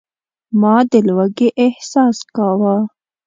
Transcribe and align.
ما 0.61 0.75
د 0.91 0.93
لوږې 1.07 1.49
احساس 1.63 2.17
کاوه. 2.35 2.75